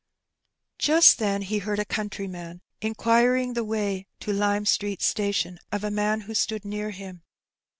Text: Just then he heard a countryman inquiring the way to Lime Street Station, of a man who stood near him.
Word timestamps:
Just 0.79 1.19
then 1.19 1.43
he 1.43 1.59
heard 1.59 1.77
a 1.77 1.85
countryman 1.85 2.63
inquiring 2.81 3.53
the 3.53 3.63
way 3.63 4.07
to 4.21 4.33
Lime 4.33 4.65
Street 4.65 5.03
Station, 5.03 5.59
of 5.71 5.83
a 5.83 5.91
man 5.91 6.21
who 6.21 6.33
stood 6.33 6.65
near 6.65 6.89
him. 6.89 7.21